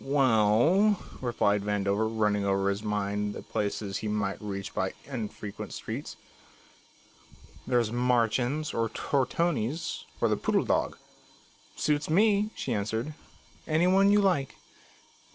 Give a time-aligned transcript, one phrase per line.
[0.03, 5.75] "Well," replied Vandover, running over in his mind the places he might reach by unfrequented
[5.75, 6.17] streets.
[7.67, 10.97] "There's Marchand's or Tortoni's or the Poodle Dog."
[11.75, 13.13] "Suits me," she answered,
[13.67, 14.55] "any one you like.